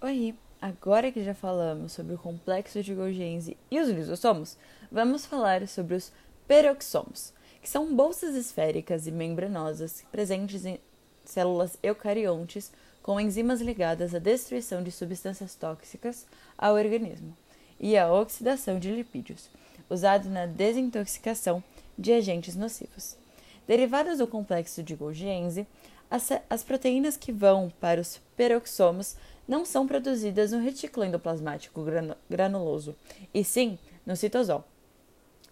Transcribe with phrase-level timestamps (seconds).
[0.00, 4.56] Oi, agora que já falamos sobre o complexo de Golgi e os lisossomos,
[4.92, 6.12] vamos falar sobre os
[6.46, 10.78] peroxomos, que são bolsas esféricas e membranosas presentes em
[11.24, 12.70] células eucariontes
[13.02, 17.36] com enzimas ligadas à destruição de substâncias tóxicas ao organismo
[17.80, 19.50] e à oxidação de lipídios,
[19.90, 21.60] usado na desintoxicação
[21.98, 23.16] de agentes nocivos.
[23.66, 25.26] Derivadas do complexo de Golgi
[26.08, 29.16] as, as proteínas que vão para os peroxomos
[29.48, 31.82] não são produzidas no retículo endoplasmático
[32.28, 32.94] granuloso,
[33.32, 34.62] e sim no citosol.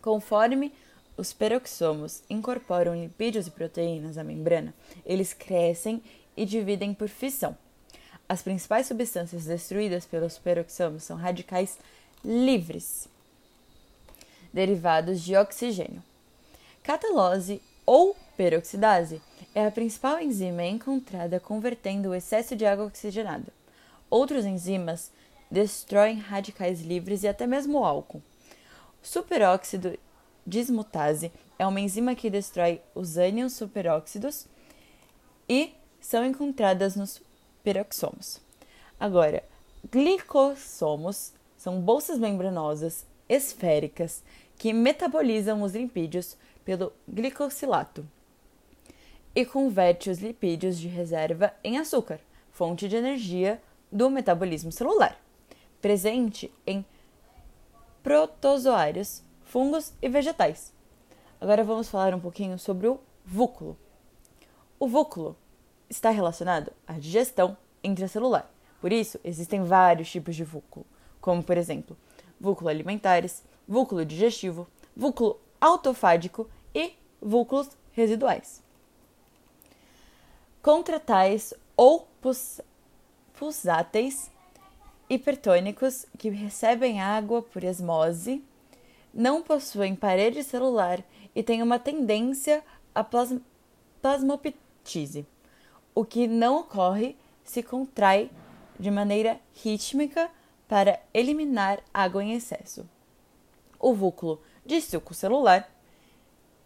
[0.02, 0.72] Conforme
[1.16, 4.74] os peroxomos incorporam lipídios e proteínas à membrana,
[5.04, 6.02] eles crescem
[6.36, 7.56] e dividem por fissão.
[8.28, 11.78] As principais substâncias destruídas pelos peroxomos são radicais
[12.22, 13.08] livres,
[14.52, 16.02] derivados de oxigênio.
[16.82, 19.22] Catalose ou peroxidase
[19.54, 23.46] é a principal enzima encontrada convertendo o excesso de água oxigenada.
[24.10, 25.12] Outros enzimas
[25.50, 28.22] destroem radicais livres e até mesmo o álcool.
[29.02, 29.98] Superóxido
[30.46, 34.46] dismutase é uma enzima que destrói os ânions superóxidos
[35.48, 37.20] e são encontradas nos
[37.62, 38.40] peroxomos.
[38.98, 39.44] Agora,
[39.90, 44.22] glicossomos são bolsas membranosas esféricas
[44.56, 48.06] que metabolizam os lipídios pelo glicosilato
[49.34, 52.20] e converte os lipídios de reserva em açúcar,
[52.52, 55.18] fonte de energia do metabolismo celular,
[55.80, 56.84] presente em
[58.02, 60.72] protozoários, fungos e vegetais.
[61.40, 63.76] Agora vamos falar um pouquinho sobre o vúculo.
[64.78, 65.36] O vúculo
[65.88, 68.50] está relacionado à digestão intracelular.
[68.80, 70.86] Por isso, existem vários tipos de vúculo,
[71.20, 71.96] como por exemplo,
[72.40, 78.62] vúculo alimentares, vúculo digestivo, vúculo autofágico e vúculos residuais.
[80.62, 82.06] Contratais ou
[83.38, 84.30] pulsáteis
[85.08, 88.42] hipertônicos que recebem água por osmose,
[89.14, 91.02] não possuem parede celular
[91.34, 92.62] e têm uma tendência
[92.94, 93.38] à plasm
[94.02, 95.26] plasmoptise.
[95.94, 98.30] O que não ocorre se contrai
[98.78, 100.30] de maneira rítmica
[100.68, 102.88] para eliminar água em excesso.
[103.78, 105.70] O vúculo de suco celular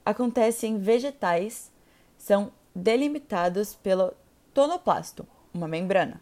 [0.05, 1.71] acontece em vegetais,
[2.17, 4.13] são delimitados pelo
[4.53, 6.21] tonoplasto, uma membrana.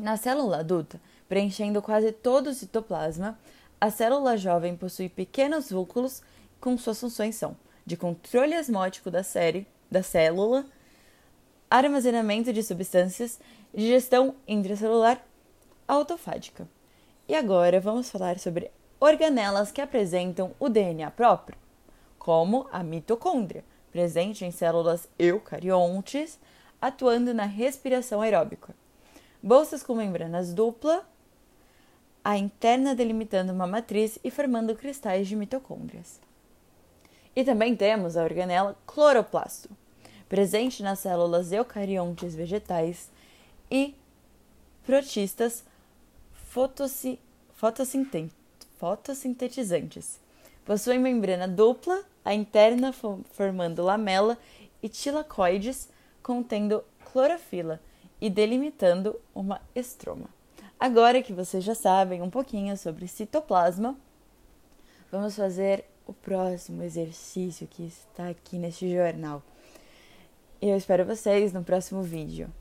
[0.00, 3.38] Na célula adulta, preenchendo quase todo o citoplasma,
[3.78, 6.22] a célula jovem possui pequenos vúculos
[6.58, 10.64] com suas funções são de controle osmótico da série da célula,
[11.68, 13.38] armazenamento de substâncias,
[13.74, 15.22] digestão intracelular
[15.86, 16.66] autofágica.
[17.28, 21.58] E agora vamos falar sobre organelas que apresentam o DNA próprio,
[22.18, 23.62] como a mitocôndria,
[23.92, 26.38] presente em células eucariontes,
[26.80, 28.74] atuando na respiração aeróbica
[29.42, 31.06] bolsas com membranas dupla,
[32.22, 36.20] a interna delimitando uma matriz e formando cristais de mitocôndrias.
[37.34, 39.70] E também temos a organela cloroplasto,
[40.28, 43.10] presente nas células eucariontes vegetais
[43.70, 43.94] e
[44.84, 45.64] protistas
[48.78, 50.20] fotossintetizantes.
[50.64, 52.92] Possui membrana dupla, a interna
[53.32, 54.36] formando lamela
[54.82, 55.88] e tilacoides
[56.22, 57.80] contendo clorofila
[58.20, 60.28] e delimitando uma estroma.
[60.78, 63.96] Agora que vocês já sabem um pouquinho sobre citoplasma,
[65.10, 69.42] vamos fazer o próximo exercício que está aqui neste jornal.
[70.60, 72.52] Eu espero vocês no próximo vídeo.